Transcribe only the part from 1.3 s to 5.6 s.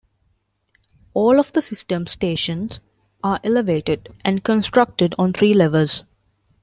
of the system's stations are elevated and constructed on three